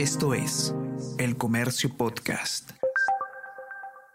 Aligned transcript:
Esto 0.00 0.32
es 0.32 0.74
El 1.18 1.36
Comercio 1.36 1.94
Podcast. 1.94 2.70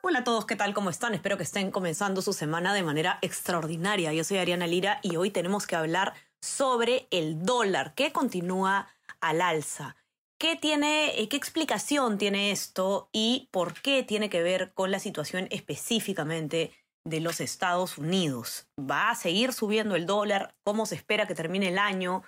Hola 0.02 0.20
a 0.22 0.24
todos, 0.24 0.48
¿qué 0.48 0.56
tal? 0.56 0.74
¿Cómo 0.74 0.90
están? 0.90 1.14
Espero 1.14 1.38
que 1.38 1.44
estén 1.44 1.70
comenzando 1.70 2.24
su 2.24 2.34
semana 2.34 2.74
de 2.74 2.82
manera 2.82 3.20
extraordinaria. 3.22 4.12
Yo 4.12 4.24
soy 4.24 4.40
Ariana 4.40 4.66
Lira 4.66 5.00
y 5.04 5.18
hoy 5.18 5.30
tenemos 5.30 5.68
que 5.68 5.76
hablar 5.76 6.16
sobre 6.42 7.08
el 7.12 7.44
dólar 7.44 7.94
que 7.94 8.12
continúa 8.12 8.90
al 9.22 9.42
alza. 9.42 9.96
¿Qué 10.40 10.56
tiene, 10.56 11.22
eh, 11.22 11.30
qué 11.30 11.38
explicación 11.38 12.18
tiene 12.18 12.50
esto 12.50 13.08
y 13.12 13.48
por 13.52 13.80
qué 13.80 14.02
tiene 14.02 14.28
que 14.32 14.42
ver 14.42 14.74
con 14.74 14.90
la 14.90 14.98
situación 14.98 15.48
específicamente 15.52 16.72
de 17.04 17.20
los 17.20 17.40
Estados 17.40 18.00
Unidos? 18.00 18.68
¿Va 18.80 19.12
a 19.12 19.16
seguir 19.16 19.54
subiendo 19.54 19.96
el 19.96 20.08
dólar? 20.08 20.56
¿Cómo 20.64 20.88
se 20.88 20.96
espera 20.96 21.28
que 21.28 21.36
termine 21.36 21.68
el 21.68 21.78
año? 21.78 22.24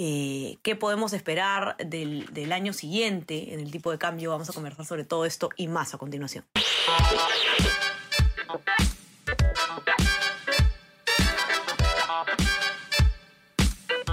Eh, 0.00 0.58
qué 0.62 0.76
podemos 0.76 1.12
esperar 1.12 1.76
del, 1.78 2.52
año 2.52 2.72
siguiente 2.72 3.52
en 3.52 3.58
el 3.58 3.72
tipo 3.72 3.90
de 3.90 3.98
cambio. 3.98 4.30
Vamos 4.30 4.48
a 4.48 4.52
conversar 4.52 4.86
sobre 4.86 5.04
todo 5.04 5.24
esto 5.24 5.50
y 5.56 5.66
más 5.66 5.92
a 5.92 5.98
continuación. 5.98 6.44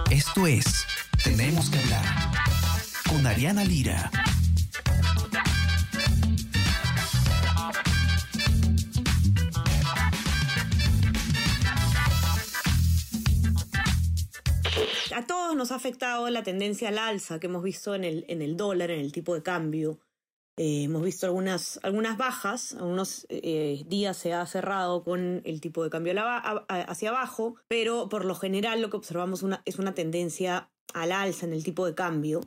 Esto 0.09 0.48
es 0.48 0.85
Tenemos 1.23 1.70
que 1.70 1.80
hablar 1.80 2.05
con 3.08 3.27
Ariana 3.27 3.63
Lira. 3.63 4.11
A 15.15 15.25
todos 15.25 15.55
nos 15.55 15.71
ha 15.71 15.75
afectado 15.75 16.29
la 16.29 16.43
tendencia 16.43 16.89
al 16.89 16.97
alza 16.97 17.39
que 17.39 17.47
hemos 17.47 17.63
visto 17.63 17.95
en 17.95 18.03
el, 18.03 18.25
en 18.27 18.41
el 18.41 18.57
dólar, 18.57 18.91
en 18.91 18.99
el 18.99 19.13
tipo 19.13 19.33
de 19.33 19.41
cambio. 19.41 19.97
Eh, 20.57 20.83
hemos 20.83 21.03
visto 21.03 21.25
algunas, 21.25 21.79
algunas 21.83 22.17
bajas, 22.17 22.73
algunos 22.73 23.25
eh, 23.30 23.83
días 23.88 24.17
se 24.17 24.33
ha 24.33 24.45
cerrado 24.45 25.05
con 25.05 25.41
el 25.45 25.61
tipo 25.61 25.85
de 25.85 25.89
cambio 25.89 26.13
hacia 26.67 27.09
abajo, 27.09 27.55
pero 27.69 28.09
por 28.09 28.25
lo 28.25 28.35
general 28.35 28.81
lo 28.81 28.89
que 28.89 28.97
observamos 28.97 29.45
es 29.63 29.80
una 29.80 29.94
tendencia 29.94 30.69
al 30.94 31.13
alza 31.13 31.45
en 31.45 31.53
el 31.53 31.63
tipo 31.63 31.85
de 31.85 31.95
cambio. 31.95 32.41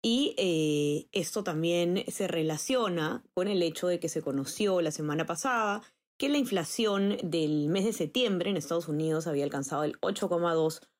Y 0.00 0.36
eh, 0.38 1.08
esto 1.10 1.42
también 1.42 2.04
se 2.06 2.28
relaciona 2.28 3.24
con 3.34 3.48
el 3.48 3.62
hecho 3.62 3.88
de 3.88 3.98
que 3.98 4.08
se 4.08 4.22
conoció 4.22 4.80
la 4.80 4.92
semana 4.92 5.26
pasada 5.26 5.82
que 6.18 6.28
la 6.28 6.38
inflación 6.38 7.16
del 7.24 7.68
mes 7.68 7.84
de 7.84 7.92
septiembre 7.92 8.48
en 8.48 8.56
Estados 8.56 8.86
Unidos 8.86 9.26
había 9.26 9.42
alcanzado 9.42 9.82
el 9.82 10.00
8,2% 10.00 10.91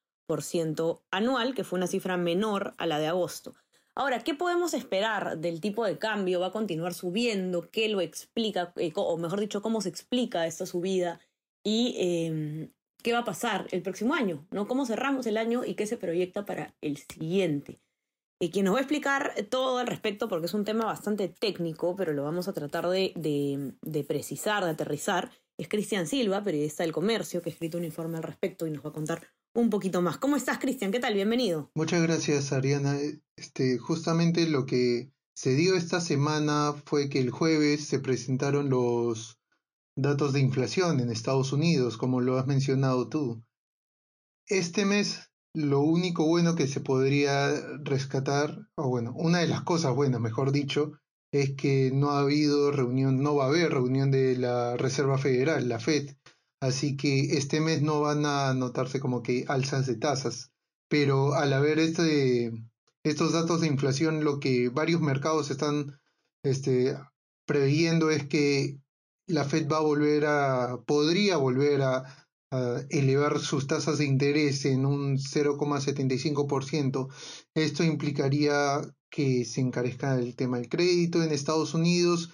anual, 1.10 1.54
que 1.54 1.64
fue 1.64 1.78
una 1.78 1.86
cifra 1.86 2.16
menor 2.16 2.74
a 2.78 2.86
la 2.86 2.98
de 2.98 3.06
agosto. 3.06 3.54
Ahora, 3.94 4.20
¿qué 4.20 4.34
podemos 4.34 4.72
esperar 4.72 5.38
del 5.38 5.60
tipo 5.60 5.84
de 5.84 5.98
cambio? 5.98 6.40
¿Va 6.40 6.46
a 6.46 6.52
continuar 6.52 6.94
subiendo? 6.94 7.70
¿Qué 7.70 7.88
lo 7.88 8.00
explica? 8.00 8.72
Eh, 8.76 8.92
o 8.96 9.18
mejor 9.18 9.40
dicho, 9.40 9.60
¿cómo 9.60 9.82
se 9.82 9.90
explica 9.90 10.46
esta 10.46 10.64
subida? 10.64 11.20
¿Y 11.62 11.94
em, 11.98 12.72
qué 13.02 13.12
va 13.12 13.20
a 13.20 13.24
pasar 13.24 13.66
el 13.70 13.82
próximo 13.82 14.14
año? 14.14 14.46
¿no? 14.50 14.66
¿Cómo 14.66 14.86
cerramos 14.86 15.26
el 15.26 15.36
año 15.36 15.64
y 15.64 15.74
qué 15.74 15.86
se 15.86 15.98
proyecta 15.98 16.46
para 16.46 16.74
el 16.80 16.96
siguiente? 16.96 17.80
Y 18.40 18.50
quien 18.50 18.64
nos 18.64 18.74
va 18.74 18.78
a 18.78 18.82
explicar 18.82 19.34
todo 19.50 19.78
al 19.78 19.86
respecto, 19.86 20.26
porque 20.26 20.46
es 20.46 20.54
un 20.54 20.64
tema 20.64 20.86
bastante 20.86 21.28
técnico, 21.28 21.94
pero 21.94 22.12
lo 22.12 22.24
vamos 22.24 22.48
a 22.48 22.52
tratar 22.52 22.88
de, 22.88 23.12
de 23.14 24.04
precisar, 24.04 24.64
de 24.64 24.70
aterrizar, 24.70 25.30
es 25.58 25.68
Cristian 25.68 26.06
Silva, 26.08 26.42
periodista 26.42 26.82
del 26.82 26.92
comercio, 26.92 27.42
que 27.42 27.50
ha 27.50 27.52
escrito 27.52 27.78
un 27.78 27.84
informe 27.84 28.16
al 28.16 28.24
respecto 28.24 28.66
y 28.66 28.70
nos 28.70 28.84
va 28.84 28.90
a 28.90 28.94
contar 28.94 29.28
un 29.54 29.70
poquito 29.70 30.02
más. 30.02 30.18
¿Cómo 30.18 30.36
estás, 30.36 30.58
Cristian? 30.58 30.92
¿Qué 30.92 31.00
tal? 31.00 31.14
Bienvenido. 31.14 31.70
Muchas 31.74 32.02
gracias, 32.02 32.52
Ariana. 32.52 32.96
Este, 33.36 33.78
justamente 33.78 34.48
lo 34.48 34.66
que 34.66 35.12
se 35.34 35.54
dio 35.54 35.74
esta 35.74 36.00
semana 36.00 36.74
fue 36.84 37.08
que 37.08 37.20
el 37.20 37.30
jueves 37.30 37.86
se 37.86 37.98
presentaron 37.98 38.70
los 38.70 39.38
datos 39.96 40.32
de 40.32 40.40
inflación 40.40 41.00
en 41.00 41.10
Estados 41.10 41.52
Unidos, 41.52 41.96
como 41.96 42.20
lo 42.20 42.38
has 42.38 42.46
mencionado 42.46 43.08
tú. 43.08 43.42
Este 44.46 44.84
mes 44.84 45.30
lo 45.54 45.80
único 45.80 46.24
bueno 46.24 46.54
que 46.54 46.66
se 46.66 46.80
podría 46.80 47.50
rescatar, 47.82 48.68
o 48.74 48.88
bueno, 48.88 49.12
una 49.14 49.38
de 49.38 49.48
las 49.48 49.62
cosas 49.62 49.94
buenas, 49.94 50.20
mejor 50.20 50.50
dicho, 50.50 50.92
es 51.30 51.54
que 51.56 51.90
no 51.92 52.10
ha 52.10 52.20
habido 52.20 52.72
reunión, 52.72 53.22
no 53.22 53.34
va 53.34 53.44
a 53.44 53.48
haber 53.48 53.70
reunión 53.70 54.10
de 54.10 54.36
la 54.36 54.76
Reserva 54.76 55.18
Federal, 55.18 55.68
la 55.68 55.78
Fed, 55.78 56.16
Así 56.62 56.96
que 56.96 57.36
este 57.36 57.60
mes 57.60 57.82
no 57.82 58.00
van 58.02 58.24
a 58.24 58.54
notarse 58.54 59.00
como 59.00 59.24
que 59.24 59.44
alzas 59.48 59.84
de 59.88 59.96
tasas. 59.96 60.52
Pero 60.88 61.34
al 61.34 61.52
haber 61.52 61.80
este, 61.80 62.52
estos 63.02 63.32
datos 63.32 63.60
de 63.60 63.66
inflación, 63.66 64.22
lo 64.22 64.38
que 64.38 64.68
varios 64.68 65.00
mercados 65.00 65.50
están 65.50 65.98
este, 66.44 66.96
previendo 67.46 68.10
es 68.12 68.28
que 68.28 68.78
la 69.26 69.42
Fed 69.42 69.66
va 69.68 69.78
a 69.78 69.80
volver 69.80 70.24
a, 70.26 70.78
podría 70.86 71.36
volver 71.36 71.82
a, 71.82 72.28
a 72.52 72.82
elevar 72.90 73.40
sus 73.40 73.66
tasas 73.66 73.98
de 73.98 74.04
interés 74.04 74.64
en 74.64 74.86
un 74.86 75.18
0,75%. 75.18 77.08
Esto 77.54 77.82
implicaría 77.82 78.82
que 79.10 79.44
se 79.44 79.60
encarezca 79.60 80.16
el 80.16 80.36
tema 80.36 80.58
del 80.58 80.68
crédito 80.68 81.24
en 81.24 81.32
Estados 81.32 81.74
Unidos 81.74 82.30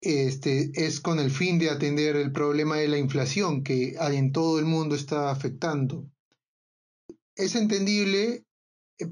este, 0.00 0.72
es 0.74 1.00
con 1.00 1.18
el 1.18 1.30
fin 1.30 1.58
de 1.58 1.70
atender 1.70 2.16
el 2.16 2.32
problema 2.32 2.76
de 2.76 2.88
la 2.88 2.98
inflación 2.98 3.62
que 3.62 3.96
en 3.98 4.32
todo 4.32 4.58
el 4.58 4.64
mundo 4.64 4.94
está 4.94 5.30
afectando. 5.30 6.10
Es 7.36 7.54
entendible, 7.54 8.44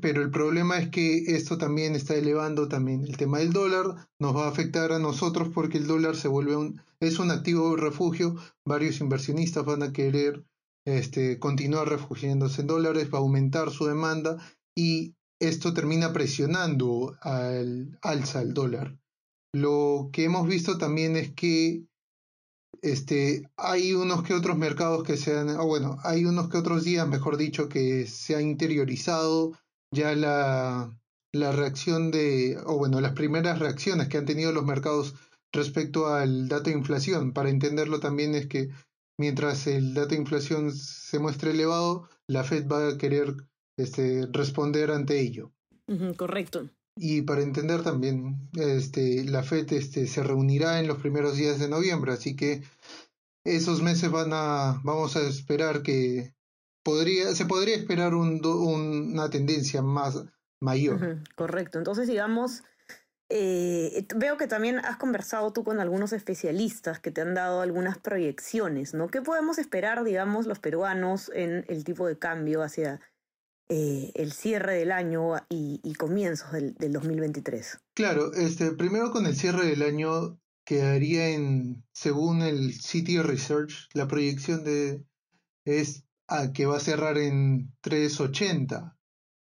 pero 0.01 0.23
el 0.23 0.31
problema 0.31 0.79
es 0.79 0.91
que 0.91 1.37
esto 1.37 1.59
también 1.59 1.95
está 1.95 2.15
elevando 2.15 2.69
también 2.69 3.05
el 3.05 3.17
tema 3.17 3.39
del 3.39 3.53
dólar, 3.53 4.09
nos 4.19 4.37
va 4.37 4.47
a 4.47 4.51
afectar 4.51 4.93
a 4.93 4.99
nosotros 4.99 5.49
porque 5.55 5.79
el 5.79 5.87
dólar 5.87 6.17
se 6.17 6.29
vuelve 6.29 6.57
un, 6.57 6.81
es 7.01 7.19
un 7.19 7.31
activo 7.31 7.77
refugio, 7.77 8.37
varios 8.65 9.01
inversionistas 9.01 9.65
van 9.65 9.83
a 9.83 9.93
querer 9.93 10.45
este, 10.87 11.39
continuar 11.39 11.89
refugiándose 11.89 12.63
en 12.63 12.67
dólares, 12.67 13.09
va 13.13 13.19
a 13.19 13.23
aumentar 13.23 13.71
su 13.71 13.87
demanda 13.87 14.37
y 14.75 15.15
esto 15.41 15.73
termina 15.73 16.13
presionando 16.13 17.17
al 17.21 17.99
alza 18.03 18.43
el 18.43 18.55
dólar. 18.55 18.99
Lo 19.53 20.11
que 20.13 20.25
hemos 20.25 20.47
visto 20.47 20.79
también 20.79 21.17
es 21.17 21.33
que 21.33 21.85
este, 22.83 23.51
hay 23.57 23.93
unos 23.95 24.23
que 24.23 24.35
otros 24.35 24.57
mercados 24.57 25.03
que 25.03 25.17
se 25.17 25.37
han, 25.37 25.51
o 25.51 25.67
bueno, 25.67 25.99
hay 26.05 26.25
unos 26.25 26.49
que 26.49 26.59
otros 26.59 26.85
días, 26.85 27.09
mejor 27.09 27.37
dicho, 27.37 27.69
que 27.69 28.07
se 28.07 28.37
ha 28.37 28.41
interiorizado 28.41 29.53
ya 29.93 30.15
la, 30.15 30.95
reacción 31.33 32.11
de, 32.11 32.59
o 32.67 32.77
bueno, 32.77 33.01
las 33.01 33.13
primeras 33.13 33.59
reacciones 33.59 34.09
que 34.09 34.19
han 34.19 34.27
tenido 34.27 34.53
los 34.53 34.65
mercados 34.65 35.15
respecto 35.53 36.09
al 36.09 36.49
dato 36.49 36.71
de 36.71 36.77
inflación. 36.77 37.33
Para 37.33 37.51
entenderlo 37.51 38.01
también 38.01 38.35
es 38.35 38.47
que 38.47 38.69
mientras 39.19 39.67
el 39.67 39.95
dato 39.95 40.11
de 40.11 40.21
inflación 40.21 40.73
se 40.73 41.19
muestre 41.19 41.53
elevado, 41.53 42.09
la 42.29 42.45
Fed 42.45 42.67
va 42.69 42.89
a 42.89 42.99
querer 42.99 43.35
este, 43.77 44.27
responder 44.31 44.91
ante 44.91 45.21
ello. 45.21 45.53
correcto. 46.17 46.69
Y 47.01 47.23
para 47.23 47.43
entender 47.43 47.85
también, 47.85 48.51
este, 48.55 49.25
la 49.25 49.45
FED 49.45 49.73
este, 49.75 50.07
se 50.09 50.23
reunirá 50.25 50.81
en 50.81 50.89
los 50.89 50.99
primeros 50.99 51.37
días 51.37 51.61
de 51.61 51.69
noviembre, 51.69 52.13
así 52.13 52.35
que 52.35 52.63
esos 53.45 53.83
meses 53.83 54.11
van 54.11 54.31
a, 54.33 54.81
vamos 54.83 55.17
a 55.17 55.21
esperar 55.21 55.83
que 55.83 56.35
podría, 56.83 57.35
se 57.35 57.47
podría 57.47 57.77
esperar 57.77 58.15
un, 58.15 58.45
una 58.45 59.31
tendencia 59.31 59.81
más 59.81 60.25
mayor. 60.61 61.23
correcto. 61.37 61.79
Entonces, 61.79 62.09
digamos, 62.09 62.65
eh, 63.31 64.07
veo 64.17 64.37
que 64.37 64.49
también 64.49 64.79
has 64.81 64.97
conversado 64.97 65.53
tú 65.53 65.63
con 65.63 65.81
algunos 65.81 66.13
especialistas 66.13 66.99
que 66.99 67.11
te 67.11 67.21
han 67.21 67.35
dado 67.35 67.61
algunas 67.61 67.99
proyecciones, 67.99 68.93
¿no? 68.93 69.09
¿Qué 69.09 69.23
podemos 69.23 69.59
esperar, 69.59 70.03
digamos, 70.03 70.47
los 70.47 70.59
peruanos 70.59 71.31
en 71.33 71.65
el 71.69 71.85
tipo 71.85 72.09
de 72.09 72.19
cambio 72.19 72.63
hacia 72.63 73.01
eh, 73.69 74.13
el 74.15 74.33
cierre 74.33 74.77
del 74.77 74.93
año 74.93 75.35
y, 75.51 75.93
comienzos 75.95 76.53
del, 76.53 76.93
2023? 76.93 77.79
Claro, 77.95 78.33
este, 78.33 78.73
primero 78.73 79.11
con 79.11 79.27
el 79.27 79.37
cierre 79.37 79.67
del 79.67 79.83
año 79.83 80.39
quedaría 80.65 81.29
en, 81.29 81.85
según 81.93 82.43
el 82.43 82.73
City 82.75 83.21
Research, 83.21 83.89
la 83.93 84.09
proyección 84.09 84.65
de 84.65 85.05
es 85.65 86.05
a 86.27 86.53
que 86.53 86.67
va 86.67 86.77
a 86.77 86.81
cerrar 86.81 87.19
en 87.19 87.73
380. 87.81 88.97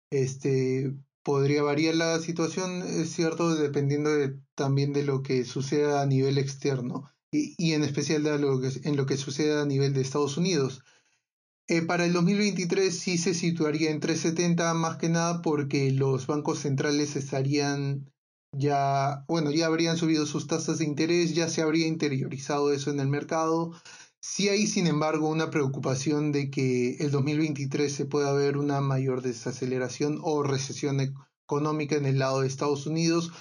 Este, 0.10 0.94
podría 1.24 1.62
variar 1.62 1.96
la 1.96 2.20
situación, 2.20 2.82
es 2.84 3.12
cierto, 3.12 3.56
dependiendo 3.56 4.10
también 4.56 4.94
de 4.94 5.04
lo 5.04 5.22
que 5.22 5.44
suceda 5.44 6.02
a 6.02 6.06
nivel 6.06 6.38
externo 6.38 7.12
y, 7.32 7.54
y 7.58 7.74
en 7.74 7.84
especial 7.84 8.24
de 8.24 8.36
en 8.84 8.96
lo 8.96 9.06
que 9.06 9.18
suceda 9.18 9.62
a 9.62 9.66
nivel 9.66 9.94
de 9.94 10.02
Estados 10.02 10.38
Unidos. 10.38 10.84
Eh, 11.70 11.82
para 11.82 12.06
el 12.06 12.14
2023 12.14 12.98
sí 12.98 13.18
se 13.18 13.34
situaría 13.34 13.92
en 13.92 14.00
370 14.00 14.74
más 14.74 14.96
que 14.98 15.10
nada 15.10 15.42
porque 15.42 15.92
los 15.92 16.26
bancos 16.26 16.60
centrales 16.60 17.18
estarían 17.18 18.10
ya, 18.54 19.26
bueno, 19.28 19.52
ya 19.52 19.66
habrían 19.66 19.98
subido 19.98 20.26
sus 20.26 20.48
tasas 20.48 20.78
de 20.80 20.86
interés, 20.86 21.36
ya 21.36 21.50
se 21.50 21.62
habría 21.62 21.88
interiorizado 21.88 22.72
eso 22.72 22.90
en 22.90 23.02
el 23.02 23.10
mercado. 23.10 23.74
Sí 24.22 24.48
hay, 24.50 24.66
sin 24.66 24.88
embargo, 24.88 25.28
una 25.28 25.50
preocupación 25.50 26.32
de 26.32 26.50
que 26.50 26.96
el 27.00 27.12
2023 27.12 27.94
se 27.94 28.06
pueda 28.06 28.34
ver 28.34 28.58
una 28.58 28.80
mayor 28.80 29.22
desaceleración 29.22 30.20
o 30.22 30.44
recesión 30.44 31.02
económica 31.02 31.96
en 31.98 32.06
el 32.06 32.20
lado 32.20 32.42
de 32.42 32.48
Estados 32.48 32.88
Unidos, 32.88 33.32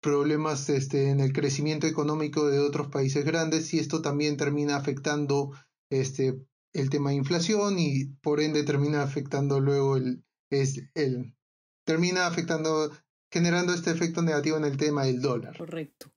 problemas 0.00 0.68
este, 0.68 1.10
en 1.10 1.20
el 1.20 1.32
crecimiento 1.32 1.86
económico 1.86 2.46
de 2.48 2.58
otros 2.58 2.88
países 2.88 3.24
grandes 3.24 3.72
y 3.74 3.78
esto 3.78 4.02
también 4.02 4.36
termina 4.36 4.76
afectando 4.76 5.52
este, 5.90 6.44
el 6.76 6.90
tema 6.90 7.10
de 7.10 7.16
inflación 7.16 7.78
y 7.78 8.06
por 8.22 8.40
ende 8.40 8.62
termina 8.62 9.02
afectando 9.02 9.60
luego 9.60 9.96
el, 9.96 10.24
es, 10.50 10.82
el 10.94 11.34
termina 11.84 12.26
afectando, 12.26 12.90
generando 13.32 13.72
este 13.72 13.90
efecto 13.90 14.22
negativo 14.22 14.56
en 14.56 14.64
el 14.64 14.76
tema 14.76 15.04
del 15.04 15.20
dólar. 15.20 15.56
Correcto. 15.56 16.12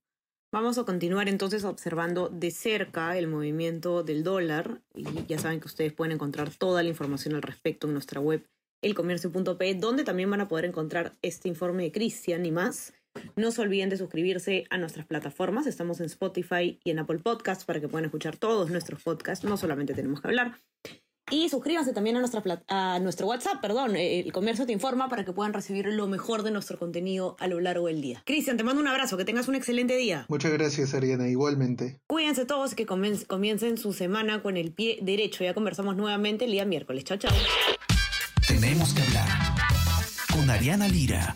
Vamos 0.51 0.79
a 0.79 0.83
continuar 0.83 1.29
entonces 1.29 1.63
observando 1.63 2.29
de 2.29 2.50
cerca 2.50 3.15
el 3.17 3.27
movimiento 3.27 4.03
del 4.03 4.23
dólar 4.23 4.81
y 4.95 5.06
ya 5.27 5.38
saben 5.38 5.59
que 5.59 5.67
ustedes 5.67 5.94
pueden 5.94 6.13
encontrar 6.13 6.50
toda 6.50 6.81
la 6.81 6.89
información 6.89 7.35
al 7.35 7.44
respecto 7.44 7.88
en 7.88 7.94
nuestra 7.94 8.19
web 8.19 8.50
elcomercio.p 8.81 9.75
donde 9.75 10.03
también 10.03 10.29
van 10.31 10.41
a 10.41 10.47
poder 10.47 10.65
encontrar 10.65 11.17
este 11.21 11.50
informe 11.50 11.83
de 11.83 11.91
Cristian 11.91 12.45
y 12.45 12.51
más. 12.51 12.94
No 13.35 13.51
se 13.51 13.61
olviden 13.61 13.89
de 13.89 13.97
suscribirse 13.97 14.65
a 14.69 14.77
nuestras 14.77 15.06
plataformas. 15.06 15.67
Estamos 15.67 16.00
en 16.00 16.07
Spotify 16.07 16.79
y 16.83 16.91
en 16.91 17.00
Apple 17.00 17.19
Podcasts 17.19 17.65
para 17.65 17.79
que 17.79 17.88
puedan 17.88 18.06
escuchar 18.06 18.38
todos 18.38 18.69
nuestros 18.69 19.01
podcasts. 19.03 19.45
No 19.45 19.57
solamente 19.57 19.94
tenemos 19.94 20.21
que 20.21 20.27
hablar. 20.27 20.59
Y 21.31 21.50
suscríbanse 21.50 21.94
también 21.94 22.17
a, 22.17 22.19
nuestra, 22.19 22.41
a 22.67 23.00
nuestro 23.00 23.27
WhatsApp, 23.27 23.61
perdón, 23.61 23.95
eh, 23.95 24.19
el 24.19 24.31
comercio 24.31 24.65
te 24.65 24.73
informa 24.73 25.09
para 25.09 25.25
que 25.25 25.31
puedan 25.31 25.53
recibir 25.53 25.85
lo 25.85 26.07
mejor 26.07 26.44
de 26.44 26.51
nuestro 26.51 26.79
contenido 26.79 27.35
a 27.39 27.47
lo 27.47 27.59
largo 27.59 27.88
del 27.88 28.01
día. 28.01 28.23
Cristian, 28.25 28.57
te 28.57 28.63
mando 28.63 28.81
un 28.81 28.88
abrazo, 28.88 29.15
que 29.15 29.25
tengas 29.25 29.47
un 29.47 29.55
excelente 29.55 29.95
día. 29.95 30.25
Muchas 30.27 30.51
gracias, 30.51 30.94
Ariana, 30.94 31.27
igualmente. 31.27 32.00
Cuídense 32.07 32.45
todos, 32.45 32.73
que 32.73 32.85
comiencen 32.85 33.77
su 33.77 33.94
semana 33.94 34.41
con 34.41 34.57
el 34.57 34.73
pie 34.73 35.00
derecho. 35.01 35.44
Ya 35.44 35.53
conversamos 35.53 35.95
nuevamente 35.95 36.45
el 36.45 36.51
día 36.51 36.65
miércoles. 36.65 37.03
Chao, 37.03 37.17
chao. 37.17 37.35
Tenemos 38.47 38.94
que 38.94 39.03
hablar 39.03 39.27
con 40.33 40.50
Ariana 40.50 40.88
Lira. 40.88 41.35